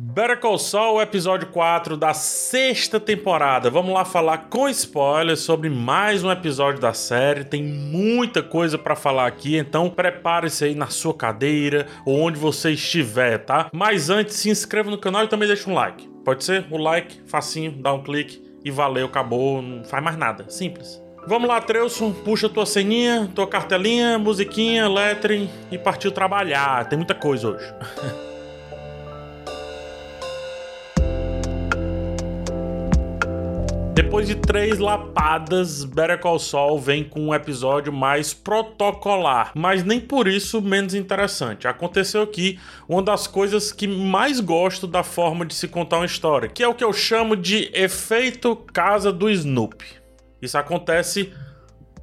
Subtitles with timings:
[0.00, 3.68] Better Call Saul, episódio 4 da sexta temporada.
[3.68, 7.42] Vamos lá falar com spoilers sobre mais um episódio da série.
[7.42, 12.70] Tem muita coisa para falar aqui, então prepare-se aí na sua cadeira ou onde você
[12.70, 13.70] estiver, tá?
[13.72, 16.08] Mas antes, se inscreva no canal e também deixa um like.
[16.24, 16.64] Pode ser?
[16.70, 20.48] O like, facinho, dá um clique e valeu, acabou, não faz mais nada.
[20.48, 21.02] Simples.
[21.26, 26.88] Vamos lá, Treuson, puxa tua ceninha, tua cartelinha, musiquinha, letre e partiu trabalhar.
[26.88, 27.74] Tem muita coisa hoje.
[34.08, 40.00] Depois de três lapadas, Better Call Saul vem com um episódio mais protocolar, mas nem
[40.00, 41.68] por isso menos interessante.
[41.68, 42.58] Aconteceu aqui
[42.88, 46.66] uma das coisas que mais gosto da forma de se contar uma história, que é
[46.66, 49.84] o que eu chamo de efeito casa do Snoopy.
[50.40, 51.30] Isso acontece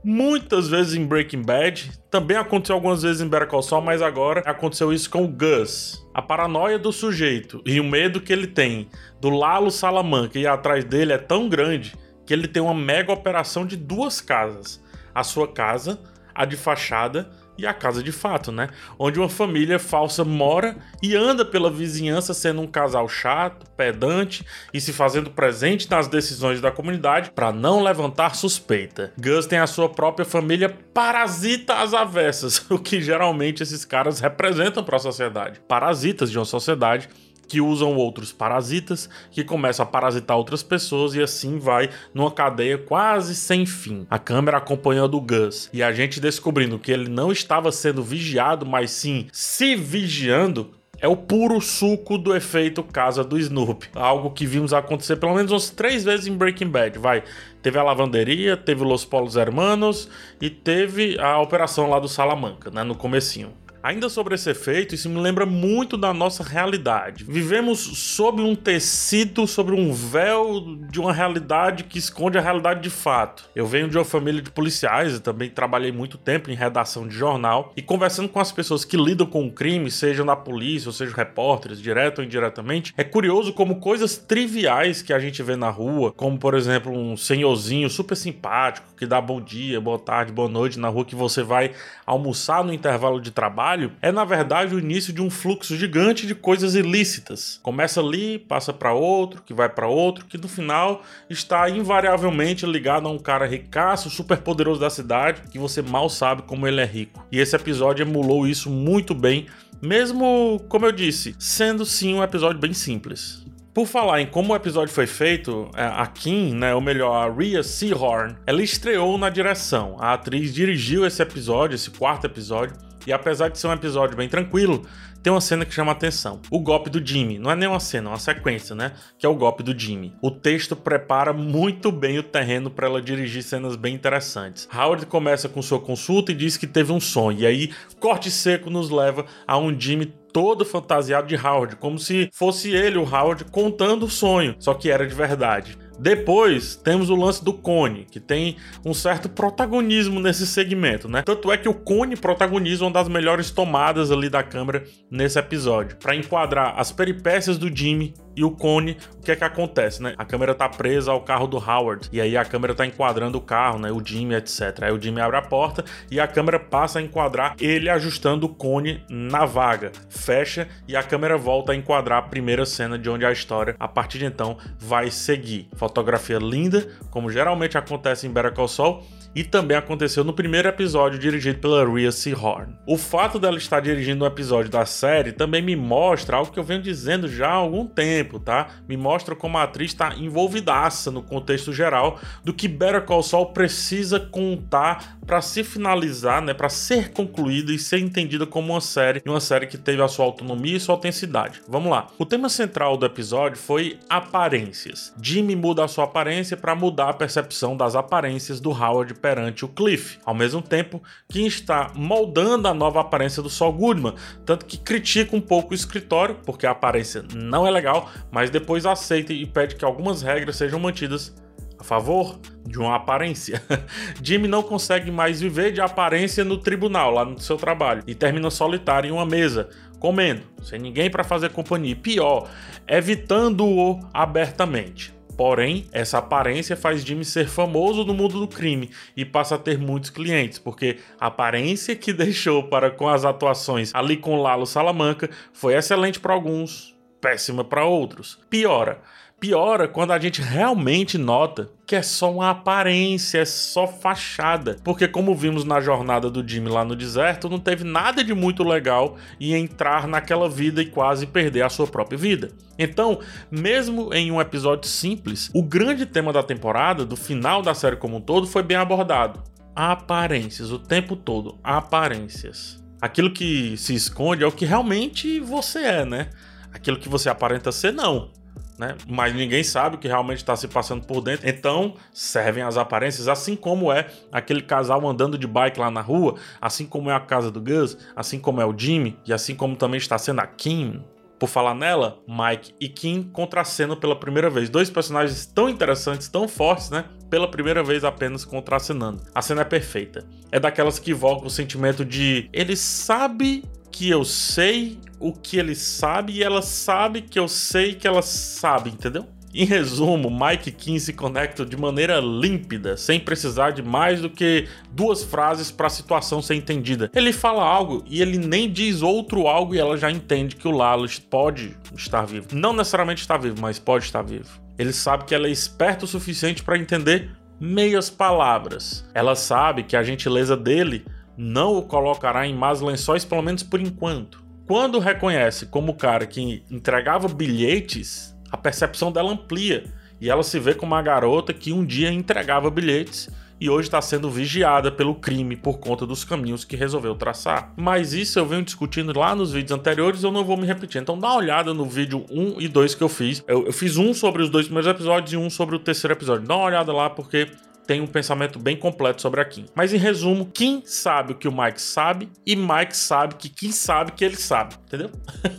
[0.05, 4.41] muitas vezes em Breaking Bad, também aconteceu algumas vezes em Better Call Saul, mas agora
[4.45, 6.05] aconteceu isso com o Gus.
[6.13, 8.87] A paranoia do sujeito e o medo que ele tem
[9.19, 13.65] do Lalo Salamanca ir atrás dele é tão grande que ele tem uma mega operação
[13.65, 14.79] de duas casas.
[15.13, 15.99] A sua casa,
[16.35, 18.69] a de fachada e a casa de fato, né?
[18.97, 24.81] Onde uma família falsa mora e anda pela vizinhança sendo um casal chato, pedante e
[24.81, 29.13] se fazendo presente nas decisões da comunidade para não levantar suspeita.
[29.19, 34.83] Gus tem a sua própria família parasita às avessas, o que geralmente esses caras representam
[34.83, 35.59] para a sociedade.
[35.67, 37.09] Parasitas de uma sociedade
[37.47, 42.77] que usam outros parasitas, que começam a parasitar outras pessoas e assim vai numa cadeia
[42.77, 44.05] quase sem fim.
[44.09, 48.65] A câmera acompanhando o Gus e a gente descobrindo que ele não estava sendo vigiado,
[48.65, 53.87] mas sim se vigiando, é o puro suco do efeito casa do Snoop.
[53.93, 56.97] Algo que vimos acontecer pelo menos umas três vezes em Breaking Bad.
[56.97, 57.23] Vai,
[57.61, 60.09] teve a lavanderia, teve Los Polos Hermanos
[60.41, 63.53] e teve a operação lá do Salamanca, né, no comecinho.
[63.85, 67.23] Ainda sobre esse efeito, isso me lembra muito da nossa realidade.
[67.23, 72.89] Vivemos sob um tecido, sobre um véu de uma realidade que esconde a realidade de
[72.89, 73.47] fato.
[73.55, 77.13] Eu venho de uma família de policiais e também trabalhei muito tempo em redação de
[77.13, 80.91] jornal e conversando com as pessoas que lidam com o crime, sejam na polícia ou
[80.91, 85.69] sejam repórteres, direto ou indiretamente, é curioso como coisas triviais que a gente vê na
[85.69, 90.49] rua, como por exemplo um senhorzinho super simpático que dá bom dia, boa tarde, boa
[90.49, 91.71] noite na rua que você vai
[92.03, 96.25] almoçar no intervalo de trabalho trabalho é na verdade o início de um fluxo gigante
[96.25, 97.59] de coisas ilícitas.
[97.61, 103.07] Começa ali, passa para outro, que vai para outro, que no final está invariavelmente ligado
[103.07, 106.85] a um cara ricaço, super poderoso da cidade, que você mal sabe como ele é
[106.85, 107.25] rico.
[107.31, 109.47] E esse episódio emulou isso muito bem,
[109.81, 113.45] mesmo, como eu disse, sendo sim um episódio bem simples.
[113.75, 117.29] Por falar em como o episódio foi feito, é, a Kim, né, ou melhor, a
[117.29, 119.97] Rhea Seahorn, ela estreou na direção.
[119.99, 122.73] A atriz dirigiu esse episódio, esse quarto episódio,
[123.05, 124.87] e apesar de ser um episódio bem tranquilo,
[125.21, 126.39] tem uma cena que chama atenção.
[126.49, 127.37] O golpe do Jimmy.
[127.37, 128.93] Não é nem uma cena, é uma sequência, né?
[129.19, 130.13] Que é o golpe do Jimmy.
[130.21, 134.69] O texto prepara muito bem o terreno para ela dirigir cenas bem interessantes.
[134.73, 137.39] Howard começa com sua consulta e diz que teve um sonho.
[137.39, 142.29] E aí, corte seco nos leva a um Jimmy todo fantasiado de Howard, como se
[142.33, 145.77] fosse ele, o Howard, contando o sonho, só que era de verdade.
[145.97, 151.21] Depois temos o lance do Cone, que tem um certo protagonismo nesse segmento, né?
[151.21, 155.95] Tanto é que o Cone protagoniza uma das melhores tomadas ali da câmera nesse episódio,
[155.95, 160.13] para enquadrar as peripécias do Jimmy e o Cone, o que é que acontece, né?
[160.17, 163.41] A câmera tá presa ao carro do Howard e aí a câmera tá enquadrando o
[163.41, 163.91] carro, né?
[163.91, 164.83] O Jimmy, etc.
[164.83, 168.49] Aí o Jimmy abre a porta e a câmera passa a enquadrar ele ajustando o
[168.49, 173.25] Cone na vaga, fecha e a câmera volta a enquadrar a primeira cena de onde
[173.25, 178.53] a história a partir de então vai seguir fotografia linda, como geralmente acontece em Better
[178.53, 179.03] Call Saul,
[179.35, 182.73] e também aconteceu no primeiro episódio dirigido pela Rhea Seahorn.
[182.87, 186.63] O fato dela estar dirigindo um episódio da série também me mostra algo que eu
[186.63, 188.67] venho dizendo já há algum tempo, tá?
[188.87, 193.47] Me mostra como a atriz está envolvidaça no contexto geral do que Better Call Saul
[193.47, 199.21] precisa contar para se finalizar, né, para ser concluída e ser entendida como uma série,
[199.25, 201.61] uma série que teve a sua autonomia e sua autenticidade.
[201.67, 202.07] Vamos lá.
[202.17, 205.13] O tema central do episódio foi aparências.
[205.21, 209.67] Jimmy muda a sua aparência para mudar a percepção das aparências do Howard perante o
[209.67, 214.13] Cliff, ao mesmo tempo que está moldando a nova aparência do Saul Goodman,
[214.45, 218.85] tanto que critica um pouco o escritório, porque a aparência não é legal, mas depois
[218.85, 221.35] aceita e pede que algumas regras sejam mantidas
[221.77, 223.61] a favor de uma aparência.
[224.21, 228.49] Jimmy não consegue mais viver de aparência no tribunal, lá no seu trabalho, e termina
[228.49, 229.69] solitário em uma mesa,
[229.99, 231.91] comendo, sem ninguém para fazer companhia.
[231.91, 232.49] E pior,
[232.87, 235.13] evitando-o abertamente.
[235.37, 239.77] Porém, essa aparência faz Jimmy ser famoso no mundo do crime e passa a ter
[239.77, 245.29] muitos clientes, porque a aparência que deixou para com as atuações ali com Lalo Salamanca
[245.51, 246.94] foi excelente para alguns,
[247.25, 248.37] péssima para outros.
[248.51, 249.01] Piora.
[249.39, 254.77] Piora quando a gente realmente nota que é só uma aparência, é só fachada.
[254.83, 258.63] Porque, como vimos na jornada do Jimmy lá no deserto, não teve nada de muito
[258.63, 262.51] legal em entrar naquela vida e quase perder a sua própria vida.
[262.77, 263.19] Então,
[263.49, 268.17] mesmo em um episódio simples, o grande tema da temporada, do final da série como
[268.17, 269.41] um todo, foi bem abordado.
[269.75, 272.83] Aparências, o tempo todo, aparências.
[273.01, 276.29] Aquilo que se esconde é o que realmente você é, né?
[276.75, 278.29] Aquilo que você aparenta ser, não
[278.77, 278.95] né?
[279.07, 281.47] Mas ninguém sabe o que realmente está se passando por dentro.
[281.47, 286.35] Então servem as aparências, assim como é aquele casal andando de bike lá na rua,
[286.61, 289.75] assim como é a casa do Gus, assim como é o Jimmy e assim como
[289.75, 291.01] também está sendo a Kim.
[291.37, 294.69] Por falar nela, Mike e Kim contracenam pela primeira vez.
[294.69, 297.03] Dois personagens tão interessantes, tão fortes, né?
[297.29, 299.21] Pela primeira vez apenas contracenando.
[299.35, 300.25] A cena é perfeita.
[300.49, 303.65] É daquelas que evocam o sentimento de ele sabe
[303.95, 308.21] que eu sei o que ele sabe e ela sabe que eu sei que ela
[308.21, 309.25] sabe, entendeu?
[309.53, 314.67] Em resumo, Mike Kim se conecta de maneira límpida, sem precisar de mais do que
[314.91, 317.09] duas frases para a situação ser entendida.
[317.15, 320.71] Ele fala algo e ele nem diz outro algo e ela já entende que o
[320.71, 322.47] Lalo pode estar vivo.
[322.51, 324.61] Não necessariamente está vivo, mas pode estar vivo.
[324.77, 327.31] Ele sabe que ela é esperta o suficiente para entender
[327.61, 329.09] meias palavras.
[329.13, 331.05] Ela sabe que a gentileza dele
[331.37, 334.43] não o colocará em más lençóis, pelo menos por enquanto.
[334.67, 339.83] Quando reconhece como o cara que entregava bilhetes, a percepção dela amplia
[340.19, 343.29] e ela se vê como uma garota que um dia entregava bilhetes
[343.59, 347.73] e hoje está sendo vigiada pelo crime por conta dos caminhos que resolveu traçar.
[347.77, 351.01] Mas isso eu venho discutindo lá nos vídeos anteriores, eu não vou me repetir.
[351.01, 353.43] Então dá uma olhada no vídeo 1 e 2 que eu fiz.
[353.47, 356.47] Eu, eu fiz um sobre os dois primeiros episódios e um sobre o terceiro episódio.
[356.47, 357.49] Dá uma olhada lá porque
[357.85, 359.65] tem um pensamento bem completo sobre a Kim.
[359.75, 363.71] Mas em resumo, Kim sabe o que o Mike sabe e Mike sabe que Kim
[363.71, 365.11] sabe que ele sabe, entendeu?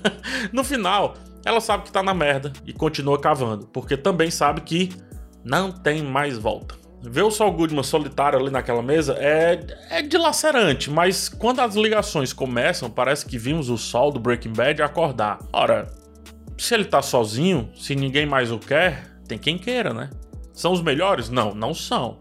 [0.52, 1.14] no final,
[1.44, 4.90] ela sabe que tá na merda e continua cavando, porque também sabe que
[5.44, 6.75] não tem mais volta.
[7.02, 12.32] Ver o Saul Goodman solitário ali naquela mesa é, é dilacerante, mas quando as ligações
[12.32, 15.38] começam, parece que vimos o Sol do Breaking Bad acordar.
[15.52, 15.87] Ora,
[16.58, 20.11] se ele tá sozinho, se ninguém mais o quer, tem quem queira, né?
[20.56, 21.29] São os melhores?
[21.29, 22.19] Não, não são.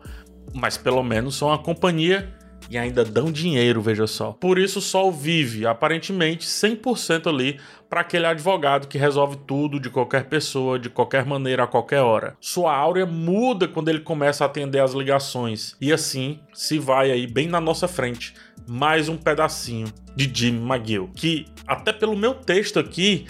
[0.53, 2.35] Mas pelo menos são a companhia
[2.69, 4.33] e ainda dão dinheiro, veja só.
[4.33, 7.59] Por isso, Sol vive aparentemente 100% ali
[7.89, 12.35] para aquele advogado que resolve tudo de qualquer pessoa, de qualquer maneira, a qualquer hora.
[12.41, 17.25] Sua áurea muda quando ele começa a atender as ligações e assim se vai aí
[17.27, 18.33] bem na nossa frente
[18.67, 23.27] mais um pedacinho de Jimmy McGill, que até pelo meu texto aqui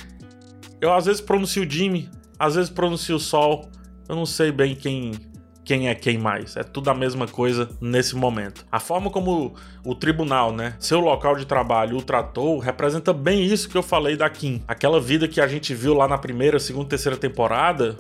[0.80, 2.10] eu às vezes pronuncio Jimmy,
[2.40, 3.70] às vezes pronuncio Sol,
[4.08, 5.14] eu não sei bem quem
[5.66, 6.56] quem é quem mais.
[6.56, 8.66] É tudo a mesma coisa nesse momento.
[8.72, 13.68] A forma como o tribunal, né, seu local de trabalho o tratou, representa bem isso
[13.68, 14.64] que eu falei da Kim.
[14.68, 17.98] Aquela vida que a gente viu lá na primeira, segunda, terceira temporada,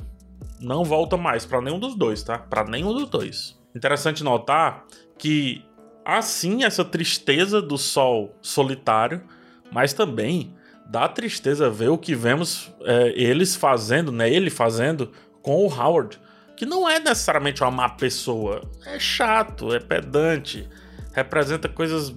[0.62, 2.38] não volta mais para nenhum dos dois, tá?
[2.38, 3.60] Para nenhum dos dois.
[3.76, 4.86] Interessante notar
[5.18, 5.66] que
[6.06, 9.24] assim essa tristeza do sol solitário,
[9.72, 10.54] mas também
[10.88, 14.30] dá tristeza ver o que vemos é, eles fazendo, né?
[14.30, 15.12] Ele fazendo
[15.46, 16.20] com o Howard,
[16.58, 20.68] que não é necessariamente uma má pessoa, é chato, é pedante,
[21.14, 22.12] representa coisas.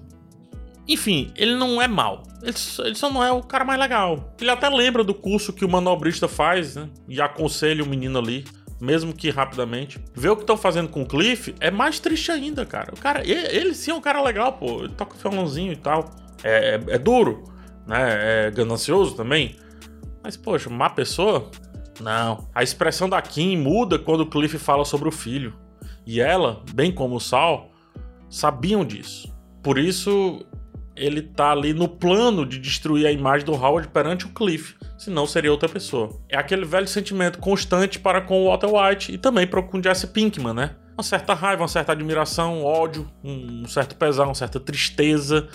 [0.88, 2.22] Enfim, ele não é mal.
[2.42, 4.34] Ele, só não é o cara mais legal.
[4.40, 6.88] Ele até lembra do curso que o manobrista faz, né?
[7.06, 8.46] E aconselha o menino ali
[8.81, 10.00] mesmo que rapidamente.
[10.14, 12.94] Ver o que estão fazendo com o Cliff é mais triste ainda, cara.
[12.94, 14.84] O cara, ele, ele sim é um cara legal, pô.
[14.84, 16.10] Ele toca violãozinho e tal.
[16.44, 17.43] É, é, é, duro,
[17.86, 18.46] né?
[18.46, 19.56] É ganancioso também.
[20.22, 21.50] Mas, poxa, má pessoa?
[22.00, 22.48] Não.
[22.55, 25.55] A expressão da Kim muda quando o Cliff fala sobre o filho.
[26.06, 27.70] E ela, bem como o Sal,
[28.31, 29.34] sabiam disso.
[29.62, 30.44] Por isso,
[30.98, 35.26] ele tá ali no plano de destruir a imagem do Howard perante o Cliff, senão
[35.26, 36.20] seria outra pessoa.
[36.28, 40.08] É aquele velho sentimento constante para com o Walter White e também para com Jesse
[40.08, 40.76] Pinkman, né?
[40.96, 45.48] Uma certa raiva, uma certa admiração, ódio, um certo pesar, uma certa tristeza,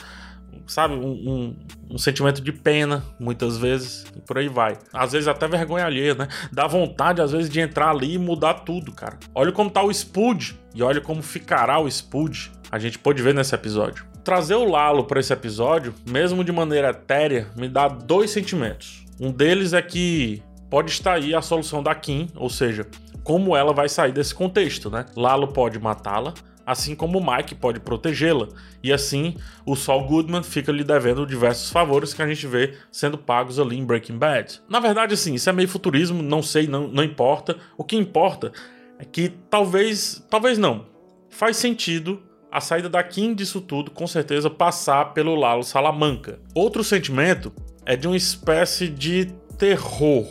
[0.67, 1.55] sabe, um, um,
[1.91, 4.77] um, sentimento de pena, muitas vezes, e por aí vai.
[4.93, 6.27] Às vezes até vergonha alheia, né?
[6.51, 9.17] Dá vontade, às vezes, de entrar ali e mudar tudo, cara.
[9.35, 12.51] Olha como tá o Spud e olha como ficará o Spud.
[12.71, 14.05] A gente pode ver nesse episódio.
[14.23, 19.05] Trazer o Lalo para esse episódio, mesmo de maneira etérea, me dá dois sentimentos.
[19.19, 22.87] Um deles é que pode estar aí a solução da Kim, ou seja,
[23.23, 25.05] como ela vai sair desse contexto, né?
[25.15, 26.33] Lalo pode matá-la,
[26.65, 28.47] assim como Mike pode protegê-la.
[28.81, 33.17] E assim, o Saul Goodman fica lhe devendo diversos favores que a gente vê sendo
[33.17, 34.61] pagos ali em Breaking Bad.
[34.69, 37.57] Na verdade, assim, isso é meio futurismo, não sei, não, não importa.
[37.77, 38.51] O que importa
[38.99, 40.85] é que talvez, talvez não,
[41.29, 46.39] faz sentido a saída da Kim disso tudo, com certeza, passar pelo Lalo Salamanca.
[46.53, 47.51] Outro sentimento
[47.83, 49.25] é de uma espécie de
[49.57, 50.27] terror.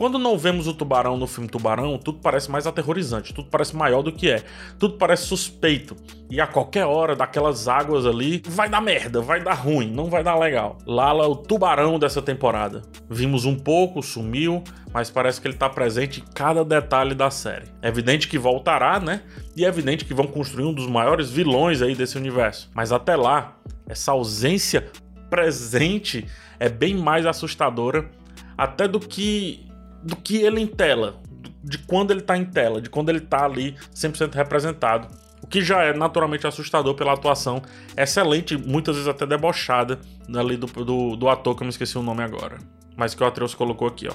[0.00, 4.00] Quando não vemos o tubarão no filme Tubarão, tudo parece mais aterrorizante, tudo parece maior
[4.00, 4.42] do que é,
[4.78, 5.94] tudo parece suspeito.
[6.30, 10.24] E a qualquer hora daquelas águas ali, vai dar merda, vai dar ruim, não vai
[10.24, 10.78] dar legal.
[10.86, 12.80] Lala, o tubarão dessa temporada.
[13.10, 17.66] Vimos um pouco, sumiu, mas parece que ele tá presente em cada detalhe da série.
[17.82, 19.20] É evidente que voltará, né?
[19.54, 22.70] E é evidente que vão construir um dos maiores vilões aí desse universo.
[22.74, 23.54] Mas até lá,
[23.86, 24.90] essa ausência
[25.28, 26.26] presente
[26.58, 28.10] é bem mais assustadora
[28.56, 29.68] até do que
[30.02, 31.20] do que ele em tela,
[31.62, 35.08] de quando ele tá em tela, de quando ele tá ali 100% representado.
[35.42, 37.62] O que já é naturalmente assustador pela atuação
[37.96, 39.98] excelente, muitas vezes até debochada,
[40.34, 42.58] ali do, do, do ator que eu me esqueci o nome agora.
[42.96, 44.14] Mas que o Atreus colocou aqui, ó.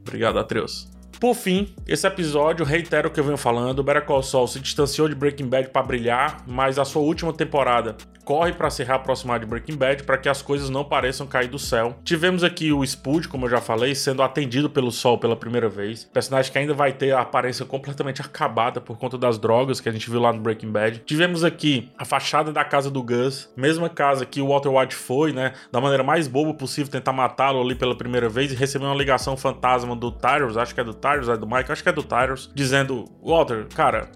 [0.00, 0.90] Obrigado, Atreus.
[1.22, 3.80] Por fim, esse episódio reitera o que eu venho falando.
[3.80, 7.96] Better Call Saul se distanciou de Breaking Bad para brilhar, mas a sua última temporada
[8.24, 11.58] corre para se reaproximar de Breaking Bad para que as coisas não pareçam cair do
[11.58, 11.96] céu.
[12.04, 16.04] Tivemos aqui o Spud, como eu já falei, sendo atendido pelo Sol pela primeira vez.
[16.04, 19.92] Personagem que ainda vai ter a aparência completamente acabada por conta das drogas que a
[19.92, 21.02] gente viu lá no Breaking Bad.
[21.04, 25.32] Tivemos aqui a fachada da casa do Gus, mesma casa que o Walter White foi,
[25.32, 28.96] né, da maneira mais boba possível tentar matá-lo ali pela primeira vez e recebeu uma
[28.96, 31.92] ligação fantasma do Tyrus, acho que é do Tyrus, é do Mike, acho que é
[31.92, 34.10] do Tyrus, dizendo: "Walter, cara,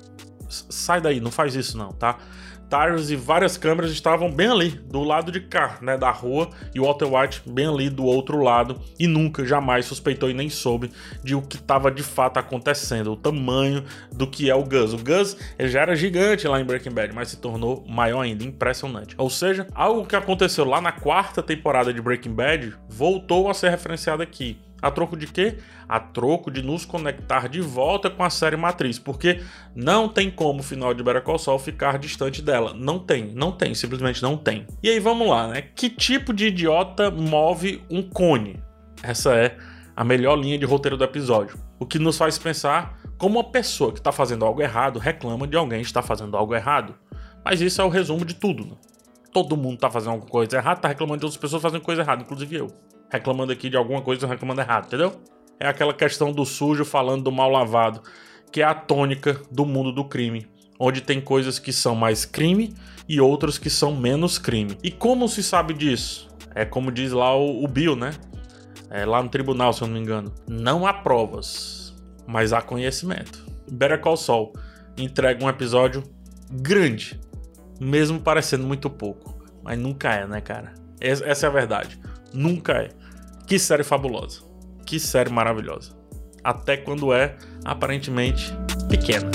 [0.49, 2.19] sai daí, não faz isso não, tá?"
[2.69, 6.81] Tyrus e várias câmeras estavam bem ali, do lado de cá, né, da rua, e
[6.81, 10.91] Walter White bem ali do outro lado, e nunca, jamais suspeitou e nem soube
[11.23, 14.93] de o que estava de fato acontecendo, o tamanho do que é o Gus.
[14.93, 19.15] O Gus já era gigante lá em Breaking Bad, mas se tornou maior ainda, impressionante.
[19.17, 23.71] Ou seja, algo que aconteceu lá na quarta temporada de Breaking Bad voltou a ser
[23.71, 24.59] referenciado aqui.
[24.81, 25.59] A troco de quê?
[25.89, 29.41] A troco de nos conectar de volta com a série matriz, porque
[29.75, 32.75] não tem como o final de Better Saul ficar distante dela.
[32.75, 34.67] Não tem, não tem, simplesmente não tem.
[34.83, 35.63] E aí vamos lá, né?
[35.75, 38.63] Que tipo de idiota move um cone?
[39.03, 39.57] Essa é
[39.95, 41.59] a melhor linha de roteiro do episódio.
[41.79, 45.57] O que nos faz pensar como uma pessoa que está fazendo algo errado reclama de
[45.57, 46.95] alguém que está fazendo algo errado.
[47.45, 48.77] Mas isso é o resumo de tudo, né?
[49.33, 52.23] Todo mundo está fazendo alguma coisa errada, está reclamando de outras pessoas fazendo coisa errada,
[52.23, 52.69] inclusive eu
[53.11, 55.21] reclamando aqui de alguma coisa, reclamando errado, entendeu?
[55.59, 58.03] É aquela questão do sujo falando do mal lavado,
[58.53, 60.47] que é a tônica do mundo do crime,
[60.79, 62.75] onde tem coisas que são mais crime
[63.09, 64.77] e outras que são menos crime.
[64.83, 66.29] E como se sabe disso?
[66.55, 68.13] É como diz lá o, o Bill, né?
[68.91, 70.33] É lá no tribunal, se eu não me engano.
[70.47, 71.95] Não há provas,
[72.27, 73.45] mas há conhecimento.
[73.71, 74.53] Better Call Saul
[74.97, 76.03] entrega um episódio
[76.51, 77.21] grande,
[77.81, 79.45] mesmo parecendo muito pouco.
[79.63, 80.75] Mas nunca é, né, cara?
[81.01, 81.99] Essa é a verdade.
[82.33, 82.91] Nunca é.
[83.47, 84.41] Que série fabulosa.
[84.85, 85.93] Que série maravilhosa.
[86.43, 88.53] Até quando é aparentemente
[88.89, 89.31] pequena.